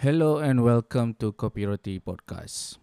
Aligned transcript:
Hello 0.00 0.40
and 0.40 0.64
welcome 0.64 1.12
to 1.20 1.36
Kopi 1.36 1.68
Roti 1.68 2.00
Podcast. 2.00 2.80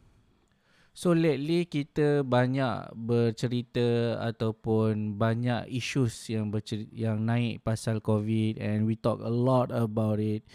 So 0.93 1.17
lately 1.17 1.65
kita 1.65 2.21
banyak 2.21 2.93
bercerita 2.93 4.21
ataupun 4.21 5.17
banyak 5.17 5.65
issues 5.65 6.13
yang 6.29 6.53
bercerita, 6.53 6.93
yang 6.93 7.25
naik 7.25 7.65
pasal 7.65 8.05
COVID 8.05 8.61
and 8.61 8.85
we 8.85 8.93
talk 8.93 9.17
a 9.25 9.33
lot 9.33 9.73
about 9.73 10.21
it 10.21 10.45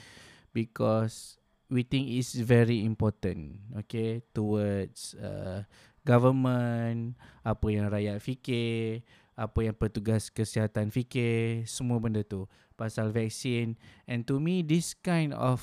because 0.54 1.35
we 1.67 1.83
think 1.83 2.06
it's 2.14 2.38
very 2.38 2.87
important 2.87 3.58
okay 3.74 4.22
towards 4.31 5.19
uh, 5.19 5.67
government 6.06 7.19
apa 7.42 7.67
yang 7.74 7.90
rakyat 7.90 8.22
fikir 8.22 9.03
apa 9.35 9.67
yang 9.67 9.74
petugas 9.74 10.31
kesihatan 10.31 10.94
fikir 10.94 11.67
semua 11.67 11.99
benda 11.99 12.22
tu 12.22 12.47
pasal 12.79 13.10
vaksin 13.10 13.74
and 14.06 14.31
to 14.31 14.38
me 14.38 14.63
this 14.63 14.94
kind 14.94 15.35
of 15.35 15.58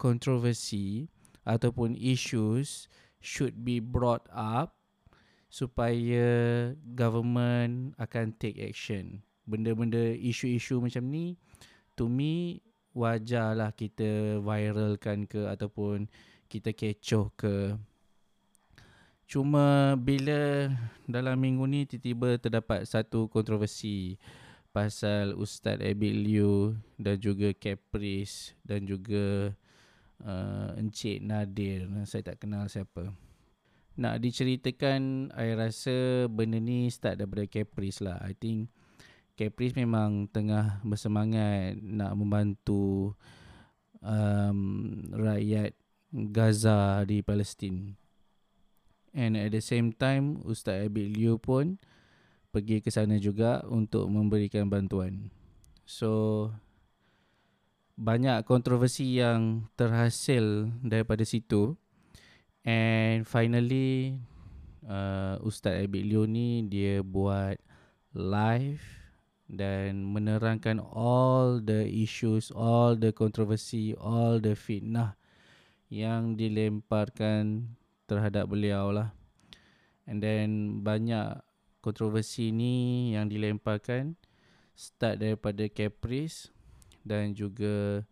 controversy 0.00 1.12
ataupun 1.44 1.92
issues 2.00 2.88
should 3.20 3.60
be 3.60 3.76
brought 3.76 4.24
up 4.32 4.80
supaya 5.52 6.72
government 6.96 7.92
akan 8.00 8.32
take 8.40 8.56
action. 8.64 9.20
Benda-benda 9.44 10.16
isu-isu 10.16 10.80
macam 10.80 11.04
ni 11.12 11.36
to 11.98 12.08
me 12.08 12.64
wajarlah 12.96 13.76
kita 13.76 14.40
viralkan 14.40 15.28
ke 15.28 15.44
ataupun 15.44 16.08
kita 16.48 16.72
kecoh 16.72 17.28
ke. 17.36 17.76
Cuma 19.30 19.94
bila 19.94 20.70
dalam 21.06 21.38
minggu 21.38 21.62
ni 21.68 21.80
tiba-tiba 21.86 22.34
terdapat 22.40 22.82
satu 22.82 23.30
kontroversi 23.30 24.18
pasal 24.74 25.38
Ustaz 25.38 25.78
Abil 25.78 26.18
Liu 26.26 26.74
dan 26.98 27.18
juga 27.18 27.54
Caprice 27.54 28.58
dan 28.66 28.86
juga 28.86 29.54
uh, 30.24 30.76
Encik 30.76 31.24
Nadir. 31.24 31.88
Saya 32.04 32.32
tak 32.32 32.44
kenal 32.44 32.68
siapa. 32.68 33.12
Nak 34.00 34.22
diceritakan 34.22 35.32
I 35.34 35.52
rasa 35.58 36.24
benda 36.30 36.56
ni 36.56 36.88
start 36.88 37.20
daripada 37.20 37.44
Caprice 37.44 38.00
lah. 38.00 38.16
I 38.24 38.32
think 38.32 38.72
Caprice 39.36 39.76
memang 39.76 40.28
tengah 40.28 40.80
bersemangat 40.84 41.76
Nak 41.80 42.12
membantu 42.16 43.16
um, 44.00 44.58
Rakyat 45.12 45.76
Gaza 46.12 47.04
di 47.04 47.20
Palestin. 47.20 47.96
And 49.10 49.34
at 49.34 49.50
the 49.50 49.60
same 49.60 49.90
time 49.90 50.38
Ustaz 50.46 50.86
Abid 50.86 51.18
Liu 51.18 51.34
pun 51.36 51.82
Pergi 52.54 52.78
ke 52.78 52.94
sana 52.94 53.18
juga 53.18 53.58
Untuk 53.66 54.06
memberikan 54.06 54.70
bantuan. 54.70 55.34
So 55.82 56.46
banyak 58.00 58.48
kontroversi 58.48 59.20
yang 59.20 59.68
terhasil 59.76 60.72
daripada 60.80 61.20
situ 61.20 61.76
and 62.64 63.28
finally 63.28 64.16
uh, 64.88 65.36
Ustaz 65.44 65.84
Abid 65.84 66.08
Liu 66.08 66.24
ni 66.24 66.64
dia 66.64 67.04
buat 67.04 67.60
live 68.16 68.80
dan 69.50 70.00
menerangkan 70.00 70.80
all 70.80 71.60
the 71.60 71.84
issues, 71.84 72.48
all 72.54 72.96
the 72.96 73.12
kontroversi, 73.12 73.92
all 73.98 74.40
the 74.40 74.56
fitnah 74.56 75.18
yang 75.92 76.38
dilemparkan 76.40 77.76
terhadap 78.08 78.46
beliau 78.48 78.94
lah. 78.94 79.10
And 80.08 80.22
then 80.24 80.80
banyak 80.86 81.42
kontroversi 81.84 82.54
ni 82.54 83.10
yang 83.12 83.28
dilemparkan 83.28 84.14
start 84.78 85.20
daripada 85.20 85.66
Caprice 85.68 86.54
dan 87.04 87.32
juga 87.32 88.04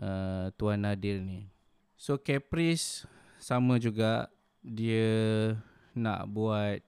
uh, 0.00 0.46
Tuan 0.56 0.82
Nadir 0.82 1.20
ni. 1.20 1.48
So 1.96 2.18
Caprice 2.18 3.06
sama 3.38 3.78
juga. 3.78 4.30
Dia 4.62 5.58
nak 5.90 6.30
buat 6.30 6.78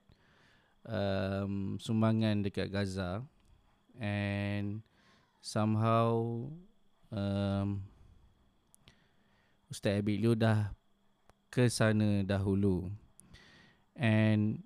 um, 0.86 1.74
sumbangan 1.82 2.46
dekat 2.46 2.70
Gaza. 2.70 3.26
And 3.98 4.82
somehow 5.42 6.46
um, 7.10 7.82
Ustaz 9.70 9.98
Abid 9.98 10.22
Liu 10.22 10.38
dah 10.38 10.70
ke 11.50 11.66
sana 11.66 12.22
dahulu. 12.22 12.90
And 13.94 14.62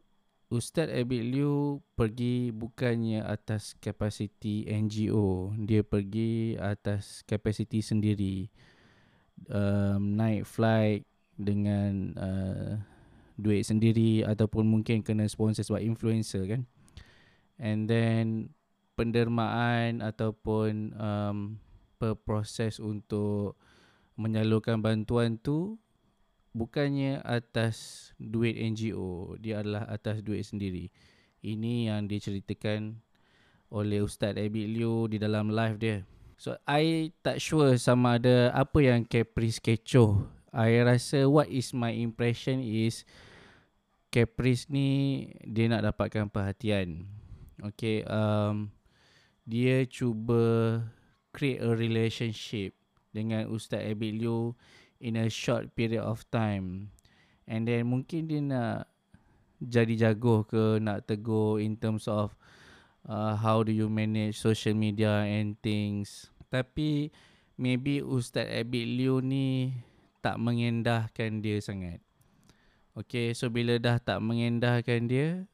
Ustaz 0.49 0.89
Abid 0.89 1.29
Liu 1.29 1.85
pergi 1.93 2.49
bukannya 2.57 3.21
atas 3.21 3.77
kapasiti 3.85 4.65
NGO. 4.65 5.53
Dia 5.61 5.85
pergi 5.85 6.57
atas 6.57 7.21
kapasiti 7.29 7.85
sendiri. 7.85 8.49
Um, 9.53 10.17
naik 10.17 10.49
flight 10.49 11.05
dengan 11.37 12.17
uh, 12.17 12.81
duit 13.37 13.69
sendiri 13.69 14.25
ataupun 14.25 14.65
mungkin 14.65 15.05
kena 15.05 15.29
sponsor 15.29 15.69
sebab 15.69 15.85
influencer 15.85 16.49
kan. 16.49 16.65
And 17.61 17.85
then 17.85 18.57
pendermaan 18.97 20.01
ataupun 20.01 20.97
um, 20.97 21.61
proses 22.25 22.81
untuk 22.81 23.61
menyalurkan 24.17 24.81
bantuan 24.81 25.37
tu 25.37 25.77
bukannya 26.59 27.23
atas 27.23 28.11
duit 28.19 28.59
NGO, 28.59 29.39
dia 29.39 29.63
adalah 29.63 29.87
atas 29.87 30.21
duit 30.27 30.43
sendiri. 30.43 30.91
Ini 31.39 31.95
yang 31.95 32.11
diceritakan 32.11 32.99
oleh 33.71 34.03
Ustaz 34.03 34.35
Abid 34.35 34.67
Liu 34.75 35.07
di 35.07 35.23
dalam 35.23 35.55
live 35.55 35.79
dia. 35.79 35.97
So 36.39 36.59
I 36.67 37.15
tak 37.23 37.39
sure 37.39 37.79
sama 37.79 38.19
ada 38.19 38.51
apa 38.55 38.79
yang 38.83 39.07
Caprice 39.07 39.63
kecoh. 39.63 40.27
I 40.51 40.83
rasa 40.83 41.27
what 41.31 41.47
is 41.51 41.71
my 41.71 41.95
impression 41.95 42.63
is 42.63 43.07
Caprice 44.09 44.67
ni 44.73 45.31
dia 45.45 45.69
nak 45.69 45.95
dapatkan 45.95 46.31
perhatian. 46.33 47.07
Okay, 47.59 48.07
um, 48.07 48.71
dia 49.43 49.83
cuba 49.85 50.79
create 51.35 51.61
a 51.61 51.75
relationship 51.75 52.73
dengan 53.11 53.51
Ustaz 53.51 53.83
Abid 53.83 54.23
Liu 54.23 54.55
in 54.99 55.19
a 55.19 55.31
short 55.31 55.75
period 55.75 56.03
of 56.03 56.27
time. 56.31 56.91
And 57.49 57.65
then 57.65 57.89
mungkin 57.89 58.29
dia 58.29 58.43
nak 58.45 58.91
jadi 59.59 60.11
jago 60.11 60.47
ke 60.47 60.79
nak 60.79 61.09
tegur 61.09 61.59
in 61.59 61.75
terms 61.75 62.07
of 62.07 62.35
uh, 63.09 63.35
how 63.35 63.65
do 63.67 63.75
you 63.75 63.91
manage 63.91 64.39
social 64.39 64.75
media 64.75 65.27
and 65.27 65.59
things. 65.65 66.31
Tapi 66.53 67.11
maybe 67.59 68.05
Ustaz 68.05 68.47
Abid 68.47 68.87
Liu 68.87 69.19
ni 69.19 69.75
tak 70.23 70.39
mengendahkan 70.39 71.43
dia 71.43 71.59
sangat. 71.59 72.03
Okay, 72.99 73.31
so 73.31 73.47
bila 73.47 73.79
dah 73.79 74.03
tak 74.03 74.19
mengendahkan 74.19 75.07
dia 75.07 75.47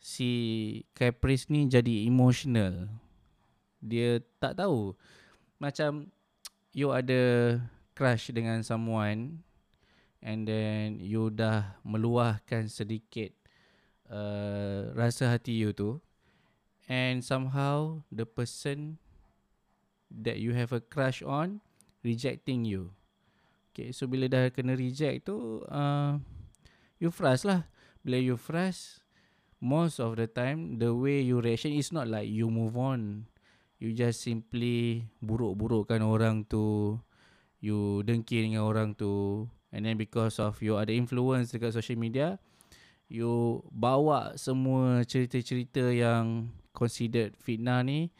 si 0.00 0.30
Caprice 0.96 1.48
ni 1.48 1.68
jadi 1.68 2.04
emotional. 2.04 2.88
Dia 3.80 4.20
tak 4.36 4.60
tahu 4.60 4.92
macam 5.56 6.12
you 6.72 6.92
ada 6.92 7.56
crush 8.00 8.32
dengan 8.32 8.64
someone 8.64 9.44
and 10.24 10.48
then 10.48 10.96
you 10.96 11.28
dah 11.28 11.76
meluahkan 11.84 12.64
sedikit 12.64 13.36
uh, 14.08 14.88
rasa 14.96 15.36
hati 15.36 15.60
you 15.60 15.76
tu 15.76 16.00
and 16.88 17.20
somehow 17.20 18.00
the 18.08 18.24
person 18.24 18.96
that 20.08 20.40
you 20.40 20.56
have 20.56 20.72
a 20.72 20.80
crush 20.80 21.20
on 21.20 21.60
rejecting 22.00 22.64
you. 22.64 22.88
Okay 23.68 23.92
so 23.92 24.08
bila 24.08 24.32
dah 24.32 24.48
kena 24.48 24.72
reject 24.72 25.28
tu 25.28 25.60
uh, 25.68 26.16
you 26.96 27.12
frust 27.12 27.44
lah. 27.44 27.68
Bila 28.00 28.16
you 28.16 28.40
frust 28.40 29.04
most 29.60 30.00
of 30.00 30.16
the 30.16 30.24
time 30.24 30.80
the 30.80 30.88
way 30.88 31.20
you 31.20 31.36
reaction 31.36 31.76
is 31.76 31.92
not 31.92 32.08
like 32.08 32.32
you 32.32 32.48
move 32.48 32.80
on. 32.80 33.28
You 33.76 33.92
just 33.92 34.24
simply 34.24 35.04
buruk-burukkan 35.20 36.00
orang 36.00 36.48
tu 36.48 36.96
you 37.60 38.00
dengki 38.02 38.42
dengan 38.42 38.64
orang 38.64 38.96
tu. 38.96 39.46
And 39.70 39.86
then 39.86 39.94
because 39.94 40.42
of 40.42 40.58
you 40.58 40.74
ada 40.80 40.90
influence 40.90 41.54
dekat 41.54 41.78
social 41.78 41.94
media 41.94 42.42
you 43.10 43.58
bawa 43.74 44.38
semua 44.38 45.02
cerita-cerita 45.02 45.90
yang 45.90 46.54
considered 46.70 47.34
fitnah 47.42 47.82
ni 47.82 48.14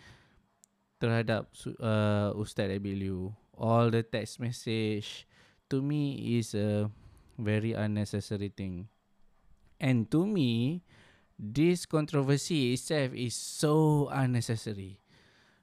terhadap 0.98 1.46
uh, 1.78 2.34
Ustaz 2.34 2.70
Abil 2.74 2.98
Liu 2.98 3.30
all 3.54 3.94
the 3.94 4.02
text 4.02 4.42
message 4.42 5.30
to 5.70 5.78
me 5.78 6.34
is 6.36 6.52
a 6.58 6.90
very 7.38 7.72
unnecessary 7.72 8.50
thing. 8.50 8.90
And 9.78 10.10
to 10.10 10.26
me 10.26 10.82
this 11.38 11.86
controversy 11.86 12.74
itself 12.76 13.16
is 13.16 13.32
so 13.32 14.06
unnecessary 14.12 15.00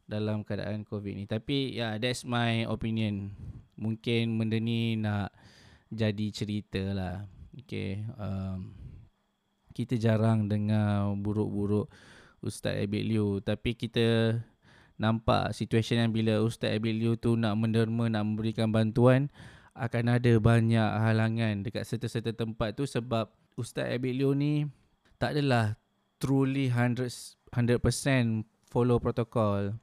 dalam 0.07 0.47
keadaan 0.47 0.87
covid 0.87 1.19
ni. 1.19 1.25
Tapi 1.27 1.75
yeah 1.75 1.99
that's 1.99 2.23
my 2.23 2.63
opinion 2.63 3.35
mungkin 3.77 4.35
benda 4.35 4.57
ni 4.57 4.97
nak 4.99 5.31
jadi 5.93 6.27
cerita 6.33 6.81
lah. 6.91 7.15
Okay. 7.53 8.03
Um, 8.17 8.75
kita 9.71 9.95
jarang 9.95 10.49
dengar 10.49 11.13
buruk-buruk 11.21 11.87
Ustaz 12.41 12.75
Abid 12.75 13.05
Liu. 13.07 13.39
Tapi 13.39 13.77
kita 13.77 14.37
nampak 14.97 15.53
situasi 15.53 15.95
yang 15.97 16.09
bila 16.09 16.41
Ustaz 16.41 16.73
Abid 16.73 16.97
Liu 16.97 17.13
tu 17.15 17.37
nak 17.37 17.55
menderma, 17.55 18.09
nak 18.09 18.25
memberikan 18.25 18.73
bantuan. 18.73 19.29
akan 19.77 20.17
ada 20.17 20.33
banyak 20.41 20.89
halangan 21.05 21.61
dekat 21.61 21.85
serta-serta 21.85 22.33
tempat 22.33 22.73
tu 22.73 22.89
sebab 22.89 23.29
Ustaz 23.53 23.85
Abilio 23.93 24.33
ni 24.33 24.65
tak 25.21 25.37
adalah 25.37 25.77
truly 26.17 26.73
100 26.73 27.37
100% 27.53 28.41
follow 28.67 28.97
protocol. 28.97 29.77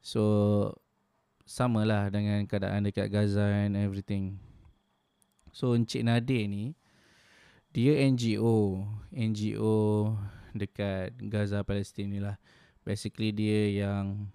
So 0.00 0.22
samalah 1.48 2.12
dengan 2.12 2.44
keadaan 2.44 2.84
dekat 2.84 3.08
Gaza 3.08 3.64
and 3.64 3.72
everything. 3.72 4.36
So 5.48 5.72
Encik 5.72 6.04
Nadir 6.04 6.44
ni 6.44 6.76
dia 7.72 7.96
NGO, 8.04 8.84
NGO 9.08 10.12
dekat 10.52 11.16
Gaza 11.16 11.64
Palestin 11.64 12.12
ni 12.12 12.20
lah. 12.20 12.36
Basically 12.84 13.32
dia 13.32 13.88
yang 13.88 14.28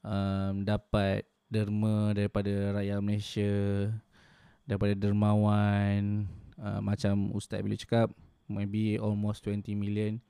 um, 0.00 0.54
dapat 0.64 1.28
derma 1.52 2.16
daripada 2.16 2.72
rakyat 2.72 3.00
Malaysia 3.04 3.52
daripada 4.64 4.96
dermawan 4.96 6.24
uh, 6.56 6.80
macam 6.80 7.36
ustaz 7.36 7.60
bila 7.60 7.76
cakap 7.76 8.08
maybe 8.48 8.96
almost 8.96 9.44
20 9.44 9.66
million 9.74 10.22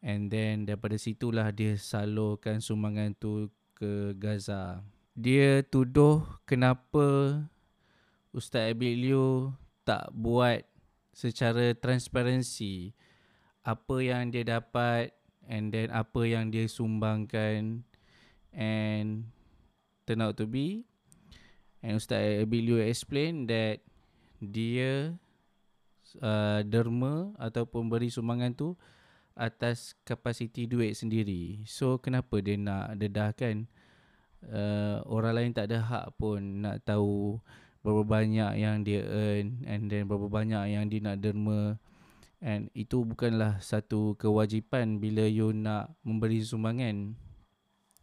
and 0.00 0.30
then 0.30 0.64
daripada 0.64 0.94
situlah 0.96 1.50
dia 1.50 1.74
salurkan 1.74 2.62
sumbangan 2.62 3.10
tu 3.18 3.50
ke 3.74 4.14
Gaza 4.14 4.86
dia 5.12 5.60
tuduh 5.66 6.24
kenapa 6.48 7.36
ustaz 8.32 8.72
Abilio 8.72 9.52
tak 9.84 10.08
buat 10.16 10.64
secara 11.12 11.76
transparansi 11.76 12.96
apa 13.62 13.96
yang 14.00 14.32
dia 14.32 14.42
dapat 14.42 15.12
and 15.46 15.70
then 15.70 15.92
apa 15.92 16.24
yang 16.24 16.48
dia 16.48 16.64
sumbangkan 16.66 17.84
and 18.54 19.28
turn 20.08 20.24
out 20.24 20.34
to 20.34 20.48
be 20.48 20.88
and 21.84 21.98
Ustaz 21.98 22.42
Abilio 22.42 22.78
explain 22.80 23.44
that 23.50 23.82
dia 24.42 25.14
uh, 26.18 26.60
derma 26.66 27.30
ataupun 27.38 27.86
beri 27.90 28.10
sumbangan 28.10 28.54
tu 28.54 28.74
atas 29.32 29.96
kapasiti 30.04 30.68
duit 30.68 30.92
sendiri. 30.92 31.64
So 31.64 31.96
kenapa 31.96 32.42
dia 32.44 32.58
nak 32.58 33.00
dedahkan 33.00 33.64
uh, 34.50 35.04
orang 35.06 35.34
lain 35.38 35.50
tak 35.54 35.70
ada 35.70 35.78
hak 35.82 36.06
pun 36.18 36.64
nak 36.64 36.82
tahu 36.82 37.38
berapa 37.82 38.06
banyak 38.06 38.62
yang 38.62 38.86
dia 38.86 39.02
earn 39.02 39.62
and 39.66 39.90
then 39.90 40.06
berapa 40.06 40.30
banyak 40.30 40.74
yang 40.74 40.86
dia 40.86 41.02
nak 41.02 41.18
derma. 41.22 41.78
And 42.42 42.74
itu 42.74 43.06
bukanlah 43.06 43.62
satu 43.62 44.18
kewajipan 44.18 44.98
bila 44.98 45.22
you 45.30 45.54
nak 45.54 45.94
memberi 46.02 46.42
sumbangan. 46.42 47.14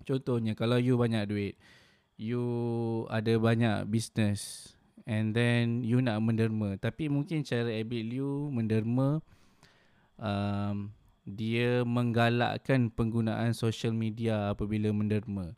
Contohnya 0.08 0.56
kalau 0.56 0.80
you 0.80 0.96
banyak 0.96 1.28
duit, 1.28 1.54
you 2.16 2.44
ada 3.12 3.36
banyak 3.36 3.84
business 3.92 4.72
and 5.04 5.36
then 5.36 5.84
you 5.84 6.00
nak 6.00 6.24
menderma. 6.24 6.80
Tapi 6.80 7.12
mungkin 7.12 7.44
cara 7.44 7.68
Abid 7.68 8.16
Liu 8.16 8.48
menderma 8.48 9.20
um, 10.16 10.92
dia 11.28 11.84
menggalakkan 11.84 12.88
penggunaan 12.92 13.52
social 13.52 13.92
media 13.92 14.56
apabila 14.56 14.92
menderma 14.96 15.56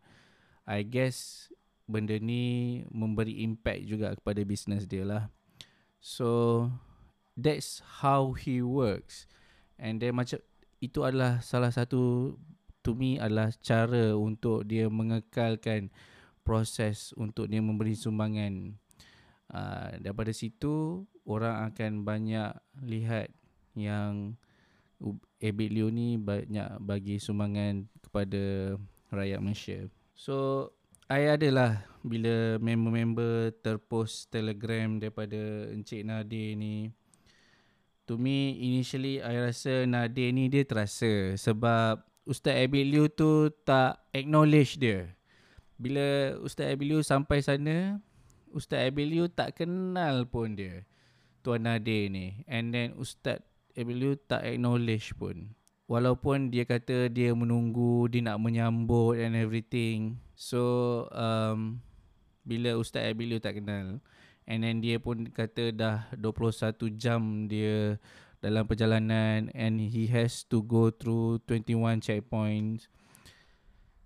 I 0.71 0.87
guess 0.87 1.51
benda 1.83 2.15
ni 2.15 2.79
memberi 2.87 3.43
impact 3.43 3.83
juga 3.83 4.15
kepada 4.15 4.39
business 4.47 4.87
dia 4.87 5.03
lah 5.03 5.27
so 5.99 6.71
that's 7.35 7.83
how 7.99 8.31
he 8.31 8.63
works 8.63 9.27
and 9.75 9.99
then 9.99 10.15
macam 10.15 10.39
itu 10.79 11.03
adalah 11.03 11.43
salah 11.43 11.69
satu 11.69 12.33
to 12.81 12.97
me 12.97 13.21
adalah 13.21 13.53
cara 13.61 14.17
untuk 14.17 14.65
dia 14.65 14.89
mengekalkan 14.89 15.93
proses 16.41 17.13
untuk 17.15 17.47
dia 17.47 17.61
memberi 17.61 17.93
sumbangan. 17.93 18.75
Uh, 19.51 19.99
daripada 20.01 20.33
situ 20.33 21.05
orang 21.27 21.69
akan 21.69 22.01
banyak 22.07 22.51
lihat 22.81 23.29
yang 23.77 24.35
Abid 25.41 25.69
Liu 25.73 25.89
ni 25.89 26.17
banyak 26.17 26.77
bagi 26.81 27.17
sumbangan 27.17 27.89
kepada 28.01 28.75
rakyat 29.13 29.39
Malaysia. 29.41 29.79
So 30.21 30.69
I 31.09 31.33
adalah 31.33 31.81
bila 32.05 32.61
member-member 32.61 33.57
terpost 33.65 34.29
telegram 34.29 35.01
daripada 35.01 35.65
Encik 35.73 36.05
Nadir 36.05 36.53
ni. 36.53 36.93
To 38.05 38.21
me 38.21 38.53
initially 38.53 39.17
I 39.17 39.49
rasa 39.49 39.89
Nadir 39.89 40.29
ni 40.29 40.45
dia 40.45 40.61
terasa 40.61 41.33
Sebab 41.41 42.05
Ustaz 42.21 42.53
Abid 42.53 42.93
Liu 42.93 43.09
tu 43.09 43.49
tak 43.65 43.97
acknowledge 44.13 44.77
dia. 44.77 45.09
Bila 45.81 46.37
Ustaz 46.45 46.69
Abiliu 46.69 47.01
sampai 47.01 47.41
sana 47.41 47.97
Ustaz 48.53 48.85
Abiliu 48.85 49.25
tak 49.25 49.57
kenal 49.57 50.29
pun 50.29 50.53
dia 50.53 50.85
Tuan 51.41 51.65
Nadir 51.65 52.13
ni. 52.13 52.45
And 52.45 52.69
then 52.69 52.93
Ustaz 52.93 53.41
Abiliu 53.73 54.21
tak 54.29 54.45
acknowledge 54.45 55.17
pun 55.17 55.57
Walaupun 55.91 56.47
dia 56.47 56.63
kata 56.63 57.11
dia 57.11 57.35
menunggu 57.35 58.07
Dia 58.07 58.23
nak 58.23 58.39
menyambut 58.39 59.19
and 59.19 59.35
everything 59.35 60.15
So 60.39 61.03
um, 61.11 61.83
Bila 62.47 62.79
Ustaz 62.79 63.11
Abiliu 63.11 63.43
tak 63.43 63.59
kenal 63.59 63.99
And 64.47 64.63
then 64.63 64.79
dia 64.79 65.03
pun 65.03 65.27
kata 65.27 65.75
dah 65.75 66.07
21 66.15 66.95
jam 66.95 67.51
dia 67.51 67.99
dalam 68.39 68.65
perjalanan 68.65 69.53
and 69.53 69.77
he 69.77 70.09
has 70.09 70.41
to 70.47 70.65
go 70.65 70.89
through 70.89 71.43
21 71.45 72.01
checkpoints 72.01 72.87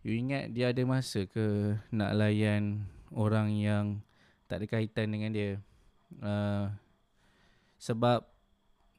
You 0.02 0.18
ingat 0.18 0.58
dia 0.58 0.74
ada 0.74 0.82
masa 0.86 1.30
ke 1.30 1.78
nak 1.94 2.14
layan 2.18 2.86
orang 3.14 3.54
yang 3.54 3.86
tak 4.46 4.62
ada 4.62 4.66
kaitan 4.70 5.10
dengan 5.10 5.34
dia? 5.34 5.58
Uh, 6.22 6.70
sebab 7.82 8.22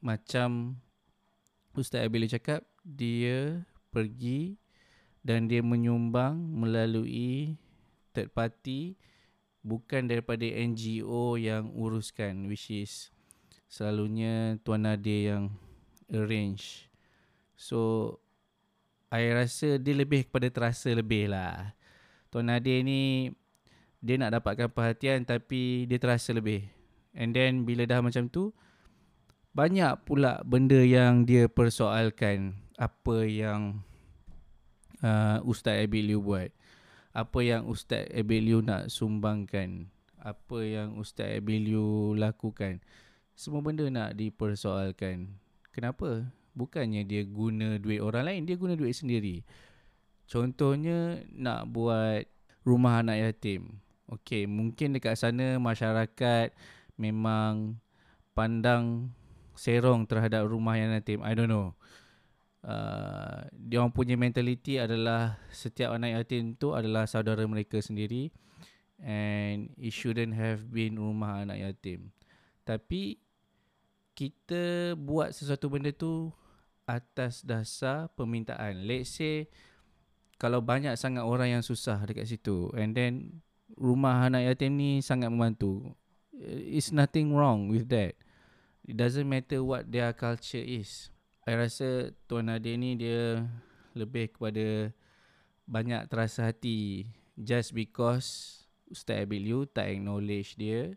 macam 0.03 0.75
Ustaz 1.77 2.03
Abil 2.03 2.27
cakap, 2.27 2.67
dia 2.87 3.67
pergi 3.91 4.55
dan 5.19 5.51
dia 5.51 5.59
menyumbang 5.59 6.39
melalui 6.39 7.59
third 8.15 8.31
party 8.31 8.95
bukan 9.59 10.07
daripada 10.07 10.47
NGO 10.47 11.35
yang 11.35 11.67
uruskan 11.75 12.47
which 12.47 12.71
is 12.71 13.11
selalunya 13.67 14.55
Tuan 14.63 14.87
Nadir 14.87 15.35
yang 15.35 15.43
arrange. 16.07 16.87
So 17.59 18.15
I 19.11 19.35
rasa 19.35 19.75
dia 19.75 19.91
lebih 19.91 20.31
kepada 20.31 20.47
terasa 20.47 20.87
lebih 20.95 21.27
lah. 21.27 21.75
Tuan 22.31 22.47
Nadir 22.47 22.87
ni 22.87 23.35
dia 23.99 24.15
nak 24.15 24.39
dapatkan 24.39 24.71
perhatian 24.71 25.27
tapi 25.27 25.83
dia 25.91 25.99
terasa 25.99 26.31
lebih. 26.31 26.63
And 27.11 27.35
then 27.35 27.67
bila 27.67 27.83
dah 27.83 27.99
macam 27.99 28.31
tu 28.31 28.55
banyak 29.51 30.05
pula 30.07 30.39
benda 30.47 30.79
yang 30.79 31.25
dia 31.27 31.49
persoalkan 31.51 32.66
apa 32.77 33.25
yang 33.25 33.81
uh, 35.01 35.41
Ustaz 35.43 35.81
Abiliu 35.81 36.21
buat. 36.23 36.53
Apa 37.11 37.41
yang 37.41 37.65
Ustaz 37.65 38.05
Abiliu 38.13 38.61
nak 38.61 38.93
sumbangkan. 38.93 39.89
Apa 40.21 40.61
yang 40.61 41.01
Ustaz 41.01 41.33
Abiliu 41.33 42.13
lakukan. 42.13 42.79
Semua 43.33 43.65
benda 43.65 43.89
nak 43.89 44.13
dipersoalkan. 44.13 45.33
Kenapa? 45.73 46.29
bukannya 46.57 47.05
dia 47.05 47.21
guna 47.21 47.77
duit 47.77 48.01
orang 48.01 48.25
lain 48.25 48.49
dia 48.49 48.57
guna 48.57 48.73
duit 48.73 48.97
sendiri 48.97 49.45
contohnya 50.25 51.21
nak 51.29 51.69
buat 51.69 52.25
rumah 52.65 53.05
anak 53.05 53.21
yatim 53.21 53.77
okey 54.09 54.49
mungkin 54.49 54.97
dekat 54.97 55.13
sana 55.13 55.61
masyarakat 55.61 56.49
memang 56.97 57.77
pandang 58.33 59.13
serong 59.53 60.09
terhadap 60.09 60.49
rumah 60.49 60.81
yang 60.81 60.89
yatim 60.97 61.21
i 61.21 61.37
don't 61.37 61.47
know 61.47 61.77
uh, 62.67 63.47
dia 63.55 63.79
orang 63.79 63.95
punya 63.95 64.19
mentality 64.19 64.77
adalah 64.77 65.39
setiap 65.49 65.95
anak 65.95 66.19
yatim 66.19 66.53
tu 66.59 66.75
adalah 66.75 67.07
saudara 67.07 67.47
mereka 67.47 67.79
sendiri 67.79 68.29
and 69.01 69.71
it 69.79 69.95
shouldn't 69.95 70.35
have 70.35 70.67
been 70.67 70.99
rumah 70.99 71.47
anak 71.47 71.63
yatim 71.63 72.11
tapi 72.67 73.23
kita 74.17 74.97
buat 74.97 75.29
sesuatu 75.29 75.69
benda 75.69 75.93
tu 75.93 76.33
atas 76.89 77.45
dasar 77.45 78.09
permintaan. 78.17 78.81
Let's 78.87 79.13
say 79.13 79.45
kalau 80.41 80.63
banyak 80.63 80.97
sangat 80.97 81.21
orang 81.21 81.59
yang 81.59 81.63
susah 81.63 82.01
dekat 82.01 82.25
situ 82.25 82.73
and 82.73 82.97
then 82.97 83.43
rumah 83.77 84.25
anak 84.25 84.51
yatim 84.51 84.73
ni 84.73 85.05
sangat 85.05 85.29
membantu. 85.29 85.93
It's 86.43 86.89
nothing 86.89 87.31
wrong 87.37 87.69
with 87.69 87.93
that. 87.93 88.17
It 88.87 88.97
doesn't 88.97 89.27
matter 89.27 89.61
what 89.61 89.85
their 89.91 90.09
culture 90.17 90.63
is. 90.63 91.13
I 91.47 91.55
rasa 91.55 92.11
Tuan 92.27 92.51
Nadir 92.51 92.75
ni 92.75 92.99
dia 92.99 93.39
lebih 93.95 94.35
kepada 94.35 94.91
banyak 95.63 96.03
terasa 96.11 96.51
hati 96.51 97.07
just 97.39 97.71
because 97.71 98.59
Ustaz 98.91 99.23
Abil 99.23 99.47
Yu 99.47 99.63
tak 99.63 99.87
acknowledge 99.87 100.59
dia. 100.59 100.91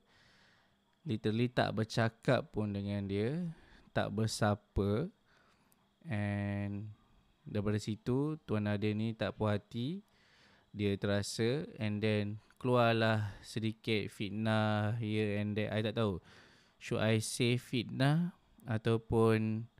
Literally 1.06 1.46
tak 1.54 1.70
bercakap 1.78 2.50
pun 2.50 2.74
dengan 2.74 3.06
dia. 3.06 3.46
Tak 3.94 4.10
bersapa. 4.10 5.06
And 6.10 6.90
daripada 7.46 7.78
situ 7.78 8.34
Tuan 8.42 8.66
Nadir 8.66 8.98
ni 8.98 9.14
tak 9.14 9.38
puas 9.38 9.54
hati 9.54 10.02
Dia 10.74 10.96
terasa 10.96 11.68
And 11.78 12.02
then 12.02 12.42
keluarlah 12.58 13.38
sedikit 13.46 14.10
fitnah 14.10 14.98
here 14.98 15.38
and 15.38 15.54
there. 15.54 15.70
I 15.70 15.78
tak 15.78 15.94
tahu. 15.94 16.18
Should 16.82 16.98
I 16.98 17.22
say 17.22 17.54
fitnah 17.54 18.34
ataupun 18.66 19.70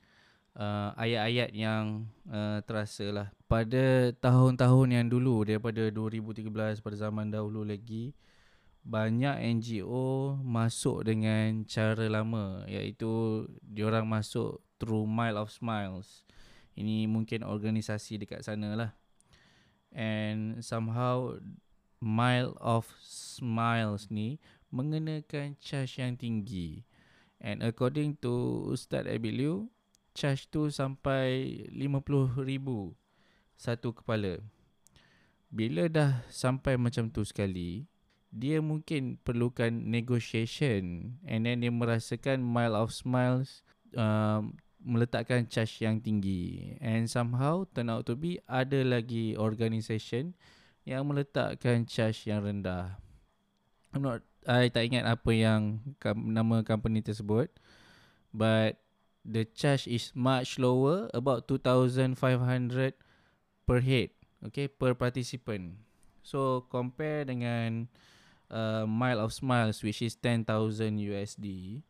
uh, 0.57 0.91
ayat-ayat 0.99 1.51
yang 1.55 2.09
uh, 2.27 2.59
terasa 2.65 3.07
lah. 3.11 3.29
Pada 3.51 4.15
tahun-tahun 4.19 4.89
yang 4.95 5.07
dulu 5.11 5.43
daripada 5.47 5.91
2013 5.91 6.81
pada 6.83 6.97
zaman 6.97 7.31
dahulu 7.31 7.67
lagi 7.67 8.15
banyak 8.81 9.37
NGO 9.61 10.41
masuk 10.41 11.05
dengan 11.05 11.63
cara 11.69 12.09
lama 12.09 12.65
iaitu 12.65 13.45
diorang 13.61 14.09
masuk 14.09 14.65
through 14.81 15.05
Mile 15.05 15.37
of 15.37 15.53
Smiles. 15.53 16.25
Ini 16.79 17.05
mungkin 17.05 17.45
organisasi 17.45 18.25
dekat 18.25 18.41
sana 18.47 18.73
lah. 18.73 18.91
And 19.93 20.65
somehow 20.65 21.37
Mile 22.01 22.57
of 22.57 22.89
Smiles 23.05 24.09
ni 24.09 24.41
mengenakan 24.73 25.61
charge 25.61 26.01
yang 26.01 26.17
tinggi. 26.17 26.87
And 27.37 27.61
according 27.61 28.17
to 28.25 28.65
Ustaz 28.73 29.05
Abi 29.05 29.35
Liu, 29.35 29.69
charge 30.13 30.51
tu 30.51 30.69
sampai 30.69 31.63
RM50,000 31.75 32.67
satu 33.61 33.93
kepala. 33.93 34.41
Bila 35.51 35.91
dah 35.91 36.23
sampai 36.31 36.79
macam 36.79 37.11
tu 37.11 37.27
sekali, 37.27 37.91
dia 38.31 38.63
mungkin 38.63 39.19
perlukan 39.21 39.69
negotiation 39.69 41.15
and 41.27 41.45
then 41.45 41.67
dia 41.67 41.75
merasakan 41.75 42.39
Mile 42.39 42.79
of 42.79 42.95
Smiles 42.95 43.67
um, 43.99 44.55
meletakkan 44.81 45.45
charge 45.51 45.83
yang 45.83 45.99
tinggi 46.01 46.79
and 46.81 47.11
somehow 47.11 47.67
turn 47.75 47.91
out 47.91 48.07
to 48.07 48.15
be 48.15 48.39
ada 48.47 48.81
lagi 48.87 49.35
organisation 49.37 50.33
yang 50.87 51.05
meletakkan 51.05 51.85
charge 51.85 52.31
yang 52.31 52.41
rendah. 52.41 52.97
I'm 53.93 54.07
not 54.07 54.23
I 54.49 54.73
tak 54.73 54.89
ingat 54.89 55.05
apa 55.05 55.31
yang 55.35 55.83
nama 56.15 56.65
company 56.65 57.05
tersebut 57.05 57.53
but 58.33 58.79
the 59.25 59.45
charge 59.45 59.87
is 59.87 60.13
much 60.17 60.59
lower 60.59 61.09
about 61.13 61.47
2500 61.49 62.95
per 63.67 63.79
head 63.81 64.11
okay 64.45 64.69
per 64.69 64.97
participant. 64.97 65.77
So 66.21 66.69
compare 66.69 67.25
dengan 67.25 67.89
uh, 68.53 68.85
Mile 68.85 69.21
of 69.21 69.33
Smiles 69.33 69.81
which 69.81 70.01
is 70.05 70.17
10,000 70.17 70.47
USD 71.01 71.81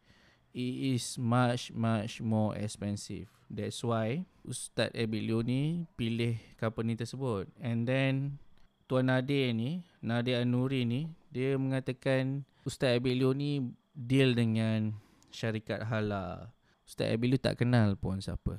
it 0.54 0.74
is 0.94 1.18
much 1.18 1.70
much 1.70 2.18
more 2.20 2.54
expensive. 2.58 3.30
That's 3.50 3.82
why 3.82 4.26
Ustaz 4.46 4.94
Abid 4.94 5.26
Liu 5.26 5.42
ni 5.42 5.86
pilih 5.98 6.38
company 6.58 6.94
tersebut. 6.94 7.50
And 7.58 7.86
then 7.86 8.38
Tuan 8.86 9.10
Nadir 9.10 9.54
ni, 9.54 9.86
Nadir 10.02 10.42
Anuri 10.42 10.86
ni, 10.86 11.10
dia 11.30 11.54
mengatakan 11.58 12.46
Ustaz 12.66 12.98
Abid 12.98 13.18
Liu 13.18 13.34
ni 13.34 13.62
deal 13.94 14.34
dengan 14.34 14.94
syarikat 15.30 15.86
halal. 15.86 16.50
Ustaz 16.90 17.06
Abid 17.06 17.30
Liu 17.30 17.38
tak 17.38 17.62
kenal 17.62 17.94
pun 17.94 18.18
siapa. 18.18 18.58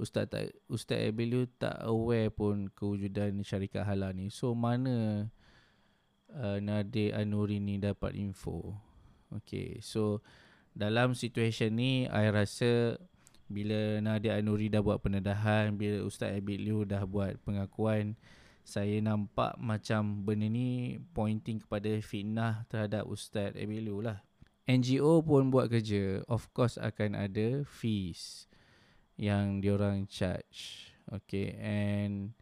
Ustaz 0.00 0.32
tak 0.32 0.48
Ustaz 0.64 0.96
Abid 0.96 1.28
Liu 1.28 1.44
tak 1.60 1.76
aware 1.84 2.32
pun 2.32 2.72
kewujudan 2.72 3.36
syarikat 3.44 3.84
halal 3.84 4.16
ni. 4.16 4.32
So 4.32 4.56
mana 4.56 5.28
uh, 6.32 6.56
Nadir 6.64 7.12
Anuri 7.12 7.60
ni 7.60 7.76
dapat 7.76 8.16
info? 8.16 8.80
Okay, 9.28 9.76
so 9.84 10.24
dalam 10.72 11.12
situasi 11.12 11.68
ni 11.68 12.08
I 12.08 12.32
rasa 12.32 12.96
bila 13.44 14.00
Nadia 14.00 14.40
Anuri 14.40 14.72
dah 14.72 14.80
buat 14.80 15.04
pendedahan 15.04 15.76
bila 15.76 16.08
Ustaz 16.08 16.32
Abid 16.32 16.64
Liu 16.64 16.88
dah 16.88 17.04
buat 17.04 17.36
pengakuan 17.44 18.16
saya 18.64 19.04
nampak 19.04 19.60
macam 19.60 20.24
benda 20.24 20.48
ni 20.48 20.96
pointing 21.12 21.60
kepada 21.60 21.92
fitnah 22.00 22.64
terhadap 22.72 23.04
Ustaz 23.04 23.52
Abid 23.52 23.84
Liu 23.84 24.00
lah 24.00 24.24
NGO 24.72 25.20
pun 25.20 25.52
buat 25.52 25.68
kerja. 25.68 26.24
Of 26.24 26.48
course 26.56 26.80
akan 26.80 27.12
ada 27.18 27.60
fees 27.68 28.48
yang 29.20 29.60
diorang 29.60 30.08
charge. 30.08 30.88
Okay 31.12 31.52
and 31.60 32.32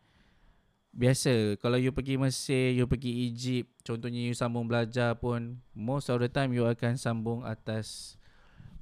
Biasa 0.91 1.55
kalau 1.63 1.79
you 1.79 1.95
pergi 1.95 2.19
Mesir, 2.19 2.75
you 2.75 2.83
pergi 2.83 3.31
Egypt, 3.31 3.71
contohnya 3.87 4.27
you 4.27 4.35
sambung 4.35 4.67
belajar 4.67 5.15
pun 5.15 5.63
most 5.71 6.11
of 6.11 6.19
the 6.19 6.27
time 6.27 6.51
you 6.51 6.67
akan 6.67 6.99
sambung 6.99 7.47
atas 7.47 8.19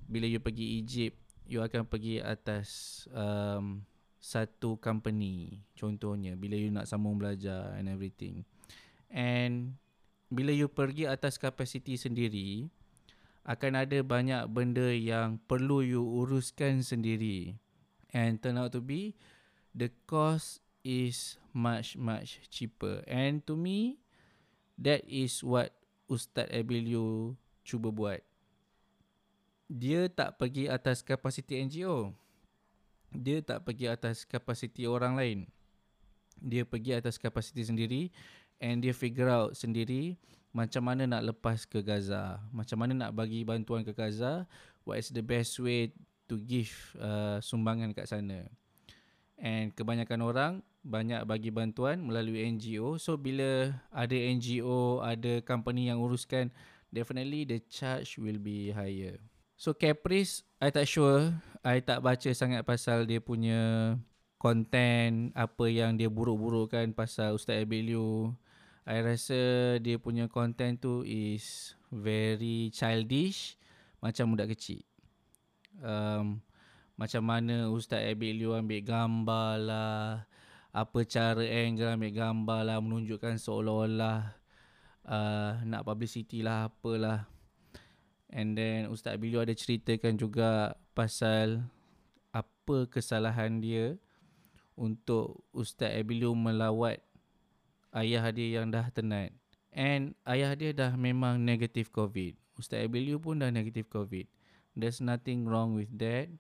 bila 0.09 0.25
you 0.25 0.41
pergi 0.41 0.81
Egypt 0.81 1.21
you 1.45 1.61
akan 1.61 1.85
pergi 1.85 2.25
atas 2.25 3.05
um, 3.13 3.85
satu 4.17 4.81
company 4.81 5.61
contohnya 5.77 6.33
bila 6.33 6.57
you 6.57 6.73
nak 6.73 6.89
sambung 6.89 7.21
belajar 7.21 7.77
and 7.77 7.93
everything. 7.93 8.41
And 9.13 9.77
bila 10.33 10.53
you 10.53 10.73
pergi 10.73 11.05
atas 11.05 11.37
kapasiti 11.37 12.01
sendiri 12.01 12.73
akan 13.49 13.73
ada 13.81 14.05
banyak 14.05 14.45
benda 14.53 14.93
yang 14.93 15.41
perlu 15.49 15.81
you 15.81 16.05
uruskan 16.05 16.85
sendiri 16.85 17.57
and 18.13 18.45
turn 18.45 18.61
out 18.61 18.77
to 18.77 18.85
be 18.85 19.17
the 19.73 19.89
cost 20.05 20.61
is 20.85 21.41
much 21.57 21.97
much 21.97 22.45
cheaper 22.53 23.01
and 23.09 23.41
to 23.49 23.57
me 23.57 23.97
that 24.77 25.01
is 25.09 25.41
what 25.41 25.73
Ustaz 26.13 26.53
Abilio 26.53 27.41
cuba 27.65 27.89
buat 27.89 28.21
dia 29.69 30.09
tak 30.09 30.41
pergi 30.41 30.65
atas 30.65 31.05
kapasiti 31.05 31.61
NGO. 31.61 32.17
Dia 33.13 33.45
tak 33.45 33.69
pergi 33.69 33.93
atas 33.93 34.25
kapasiti 34.25 34.89
orang 34.89 35.13
lain. 35.13 35.39
Dia 36.41 36.65
pergi 36.65 36.97
atas 36.97 37.21
kapasiti 37.21 37.69
sendiri 37.69 38.09
and 38.65 38.81
dia 38.81 38.97
figure 38.97 39.29
out 39.29 39.53
sendiri 39.53 40.17
macam 40.53 40.83
mana 40.85 41.05
nak 41.05 41.23
lepas 41.35 41.69
ke 41.69 41.85
Gaza. 41.85 42.41
Macam 42.51 42.81
mana 42.81 42.93
nak 42.97 43.13
bagi 43.15 43.45
bantuan 43.45 43.85
ke 43.85 43.93
Gaza. 43.93 44.49
What 44.83 44.99
is 44.99 45.13
the 45.13 45.21
best 45.23 45.61
way 45.61 45.93
to 46.29 46.37
give 46.37 46.73
uh, 47.01 47.41
sumbangan 47.41 47.97
kat 47.97 48.07
sana. 48.07 48.47
And 49.41 49.73
kebanyakan 49.73 50.21
orang 50.23 50.53
banyak 50.85 51.25
bagi 51.25 51.51
bantuan 51.51 52.05
melalui 52.05 52.45
NGO. 52.47 53.01
So 53.01 53.17
bila 53.17 53.73
ada 53.91 54.15
NGO, 54.15 55.03
ada 55.03 55.41
company 55.43 55.91
yang 55.91 55.99
uruskan, 55.99 56.53
definitely 56.93 57.49
the 57.49 57.59
charge 57.67 58.21
will 58.21 58.39
be 58.39 58.71
higher. 58.71 59.19
So 59.59 59.75
Caprice, 59.75 60.47
I 60.63 60.71
tak 60.71 60.87
sure. 60.87 61.35
I 61.67 61.83
tak 61.83 62.01
baca 62.01 62.31
sangat 62.31 62.63
pasal 62.63 63.05
dia 63.05 63.19
punya 63.19 63.95
content, 64.39 65.35
apa 65.35 65.67
yang 65.67 65.99
dia 65.99 66.07
buruk-burukkan 66.07 66.95
pasal 66.95 67.35
Ustaz 67.35 67.59
Abilio. 67.59 68.39
I 68.89 69.05
rasa 69.05 69.77
dia 69.85 70.01
punya 70.01 70.33
content 70.33 70.81
tu 70.81 71.05
is 71.05 71.77
very 71.93 72.73
childish, 72.73 73.61
macam 74.01 74.33
budak 74.33 74.57
kecil. 74.57 74.81
Um, 75.85 76.41
macam 76.97 77.21
mana 77.21 77.69
Ustaz 77.69 78.01
Abilio 78.09 78.57
ambil 78.57 78.81
gambar 78.81 79.53
lah, 79.61 80.25
apa 80.73 80.99
cara 81.05 81.45
angle 81.45 82.01
ambil 82.01 82.17
gambar 82.17 82.61
lah, 82.65 82.81
menunjukkan 82.81 83.37
seolah-olah 83.37 84.33
uh, 85.05 85.61
nak 85.69 85.85
publicity 85.85 86.41
lah, 86.41 86.73
apalah. 86.73 87.29
And 88.33 88.57
then 88.57 88.89
Ustaz 88.89 89.21
Abilio 89.21 89.45
ada 89.45 89.53
ceritakan 89.53 90.17
juga 90.17 90.81
pasal 90.97 91.61
apa 92.33 92.89
kesalahan 92.89 93.61
dia 93.61 94.01
untuk 94.81 95.45
Ustaz 95.53 95.93
Abilio 95.93 96.33
melawat 96.33 97.05
ayah 97.95 98.29
dia 98.33 98.61
yang 98.61 98.69
dah 98.69 98.89
tenat. 98.93 99.33
And 99.73 100.17
ayah 100.27 100.53
dia 100.59 100.73
dah 100.75 100.93
memang 100.97 101.41
negatif 101.41 101.93
COVID. 101.95 102.35
Ustaz 102.59 102.83
Abilio 102.83 103.23
pun 103.23 103.39
dah 103.39 103.53
negatif 103.53 103.87
COVID. 103.87 104.27
There's 104.75 104.99
nothing 104.99 105.47
wrong 105.47 105.79
with 105.79 105.91
that 105.99 106.31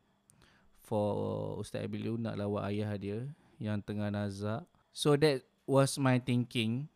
for 0.82 1.58
Ustaz 1.60 1.86
Abilio 1.86 2.18
nak 2.18 2.38
lawat 2.40 2.74
ayah 2.74 2.90
dia 2.98 3.28
yang 3.62 3.82
tengah 3.82 4.10
nazak. 4.10 4.66
So 4.90 5.14
that 5.20 5.46
was 5.68 6.00
my 6.00 6.18
thinking. 6.18 6.90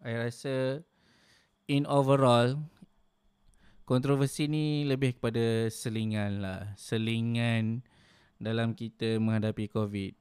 I 0.00 0.16
rasa 0.16 0.80
in 1.68 1.84
overall 1.84 2.56
kontroversi 3.84 4.46
ni 4.48 4.86
lebih 4.86 5.18
kepada 5.18 5.68
selingan 5.68 6.40
lah. 6.40 6.72
Selingan 6.78 7.82
dalam 8.40 8.72
kita 8.72 9.20
menghadapi 9.20 9.68
COVID. 9.68 10.12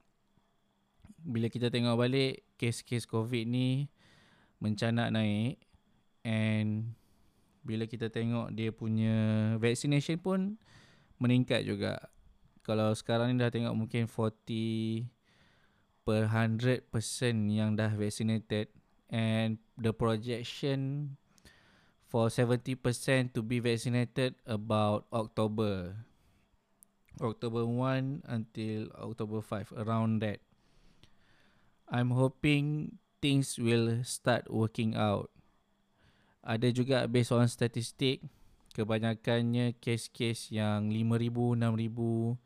Bila 1.23 1.47
kita 1.47 1.71
tengok 1.71 1.95
balik, 1.95 2.48
kes-kes 2.59 3.07
COVID 3.07 3.47
ni 3.47 3.87
mencanak 4.59 5.15
naik. 5.15 5.55
And 6.27 6.99
bila 7.63 7.87
kita 7.87 8.11
tengok 8.11 8.51
dia 8.51 8.75
punya 8.75 9.15
vaccination 9.55 10.19
pun 10.19 10.59
meningkat 11.15 11.63
juga. 11.63 12.11
Kalau 12.67 12.91
sekarang 12.91 13.31
ni 13.31 13.39
dah 13.39 13.49
tengok 13.49 13.71
mungkin 13.71 14.05
40 14.05 15.07
per 16.03 16.27
100% 16.27 16.91
yang 17.47 17.79
dah 17.79 17.95
vaccinated. 17.95 18.67
And 19.09 19.57
the 19.79 19.89
projection 19.89 21.15
for 22.09 22.29
70% 22.29 22.77
to 23.33 23.41
be 23.41 23.61
vaccinated 23.61 24.37
about 24.45 25.05
October. 25.09 25.97
October 27.21 27.65
1 27.65 28.25
until 28.25 28.89
October 28.95 29.41
5, 29.41 29.77
around 29.81 30.21
that. 30.25 30.41
I'm 31.89 32.13
hoping 32.13 32.97
things 33.19 33.57
will 33.57 34.05
start 34.05 34.47
working 34.47 34.95
out 34.95 35.33
Ada 36.49 36.73
juga 36.73 37.05
based 37.05 37.29
on 37.29 37.45
statistik, 37.45 38.25
kebanyakannya 38.73 39.77
kes-kes 39.77 40.49
yang 40.49 40.89
5,000, 40.89 41.61
6,000 41.61 42.41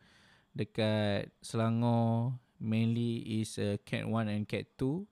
dekat 0.53 1.31
Selangor 1.39 2.35
mainly 2.59 3.23
is 3.41 3.55
uh, 3.61 3.79
Cat 3.87 4.03
1 4.03 4.27
and 4.27 4.43
Cat 4.43 4.67
2 4.75 5.07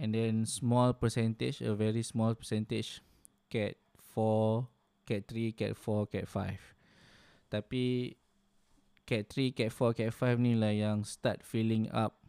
and 0.00 0.16
then 0.16 0.48
small 0.48 0.96
percentage, 0.96 1.60
a 1.60 1.76
very 1.76 2.00
small 2.00 2.32
percentage 2.32 3.04
Cat 3.52 3.76
4, 4.16 4.66
Cat 5.04 5.22
3, 5.28 5.52
Cat 5.52 5.74
4, 5.76 6.06
Cat 6.08 6.26
5. 6.26 7.52
Tapi 7.52 7.84
Cat 9.04 9.28
3, 9.28 9.52
Cat 9.52 9.70
4, 9.70 10.00
Cat 10.00 10.10
5 10.16 10.40
ni 10.40 10.56
lah 10.56 10.72
yang 10.72 11.04
start 11.04 11.44
filling 11.44 11.92
up 11.92 12.23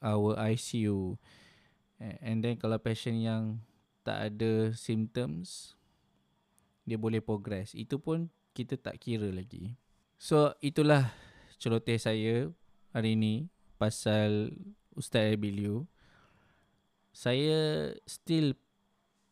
our 0.00 0.36
ICU. 0.52 1.20
And 2.00 2.40
then 2.40 2.56
kalau 2.56 2.80
patient 2.80 3.20
yang 3.20 3.60
tak 4.02 4.32
ada 4.32 4.72
symptoms, 4.72 5.76
dia 6.88 6.96
boleh 6.96 7.20
progress. 7.20 7.76
Itu 7.76 8.00
pun 8.00 8.32
kita 8.56 8.80
tak 8.80 8.98
kira 8.98 9.28
lagi. 9.30 9.76
So 10.16 10.56
itulah 10.64 11.12
celoteh 11.60 12.00
saya 12.00 12.48
hari 12.92 13.16
ini 13.16 13.48
pasal 13.76 14.52
Ustaz 14.96 15.36
Abiliu. 15.36 15.88
Saya 17.12 17.92
still 18.08 18.56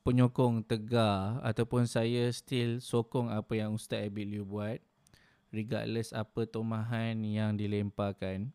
penyokong 0.05 0.65
tegar 0.65 1.37
ataupun 1.45 1.85
saya 1.85 2.33
still 2.33 2.81
sokong 2.81 3.29
apa 3.29 3.61
yang 3.61 3.77
Ustaz 3.77 4.09
Abiliu 4.09 4.45
buat 4.45 4.81
regardless 5.53 6.13
apa 6.13 6.45
tomahan 6.49 7.17
yang 7.25 7.57
dilemparkan. 7.57 8.53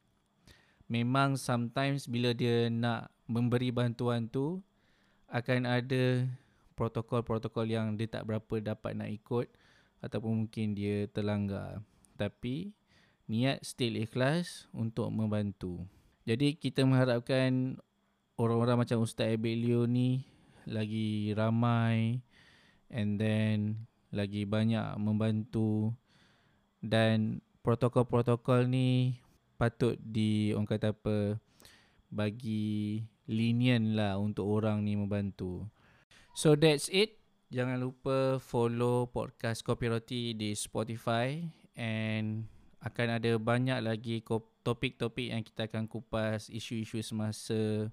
Memang 0.94 1.42
sometimes 1.42 2.06
bila 2.06 2.38
dia 2.38 2.70
nak 2.70 3.10
memberi 3.26 3.74
bantuan 3.74 4.30
tu 4.30 4.62
akan 5.26 5.66
ada 5.66 6.30
protokol-protokol 6.78 7.66
yang 7.66 7.98
dia 7.98 8.06
tak 8.06 8.30
berapa 8.30 8.62
dapat 8.62 8.94
nak 8.94 9.10
ikut 9.10 9.50
ataupun 10.06 10.46
mungkin 10.46 10.78
dia 10.78 11.10
terlanggar. 11.10 11.82
Tapi 12.14 12.78
niat 13.26 13.66
still 13.66 13.98
ikhlas 13.98 14.70
untuk 14.70 15.10
membantu. 15.10 15.82
Jadi 16.30 16.62
kita 16.62 16.86
mengharapkan 16.86 17.82
orang-orang 18.38 18.86
macam 18.86 19.02
Ustaz 19.02 19.34
Abelio 19.34 19.90
ni 19.90 20.30
lagi 20.70 21.34
ramai 21.34 22.22
and 22.94 23.18
then 23.18 23.90
lagi 24.14 24.46
banyak 24.46 24.94
membantu 25.02 25.90
dan 26.86 27.42
protokol-protokol 27.66 28.70
ni 28.70 29.23
patut 29.64 29.96
di 29.96 30.52
orang 30.52 30.68
kata 30.68 30.92
apa 30.92 31.40
bagi 32.12 33.00
lenient 33.32 33.96
lah 33.96 34.20
untuk 34.20 34.44
orang 34.44 34.84
ni 34.84 35.00
membantu. 35.00 35.64
So 36.36 36.60
that's 36.60 36.92
it. 36.92 37.16
Jangan 37.48 37.80
lupa 37.80 38.44
follow 38.44 39.08
podcast 39.08 39.64
Kopi 39.64 39.88
Roti 39.88 40.36
di 40.36 40.52
Spotify 40.52 41.40
and 41.80 42.44
akan 42.84 43.24
ada 43.24 43.40
banyak 43.40 43.80
lagi 43.80 44.20
topik-topik 44.68 45.32
yang 45.32 45.48
kita 45.48 45.72
akan 45.72 45.88
kupas 45.88 46.52
isu-isu 46.52 47.00
semasa 47.00 47.88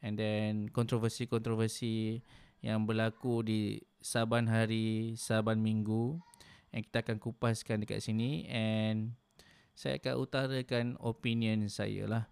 and 0.00 0.16
then 0.16 0.72
kontroversi-kontroversi 0.72 2.24
yang 2.64 2.88
berlaku 2.88 3.44
di 3.44 3.60
saban 4.00 4.48
hari, 4.48 5.12
saban 5.20 5.60
minggu 5.60 6.16
yang 6.72 6.80
kita 6.80 7.04
akan 7.04 7.20
kupaskan 7.20 7.84
dekat 7.84 8.00
sini 8.00 8.48
and 8.48 9.12
saya 9.74 9.98
akan 9.98 10.14
utarakan 10.22 10.86
opinion 11.02 11.66
saya 11.66 12.06
lah. 12.06 12.24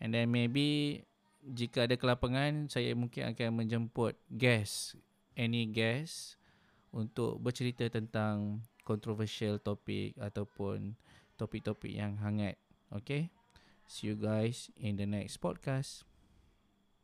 And 0.00 0.16
then 0.16 0.32
maybe 0.32 1.00
jika 1.44 1.84
ada 1.84 2.00
kelapangan 2.00 2.72
saya 2.72 2.96
mungkin 2.96 3.28
akan 3.28 3.48
menjemput 3.52 4.16
guest, 4.32 4.96
any 5.36 5.68
guest 5.68 6.40
untuk 6.90 7.38
bercerita 7.38 7.86
tentang 7.92 8.64
controversial 8.82 9.60
topik 9.60 10.16
ataupun 10.16 10.96
topik-topik 11.36 11.92
yang 11.92 12.16
hangat. 12.24 12.56
Okay? 12.88 13.28
See 13.84 14.08
you 14.08 14.16
guys 14.16 14.72
in 14.80 14.96
the 14.96 15.04
next 15.04 15.44
podcast. 15.44 16.07